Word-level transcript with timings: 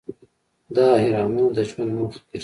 دا 0.75 0.85
اهرامونه 0.99 1.43
د 1.55 1.59
ژوند 1.69 1.91
موخه 1.97 2.19
ګرځي. 2.27 2.37